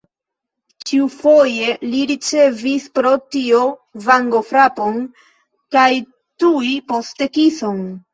[0.91, 3.59] Ĉiufoje li ricevis pro tio
[4.05, 4.97] vangofrapon
[5.77, 5.85] kaj
[6.45, 7.85] tuj poste kison.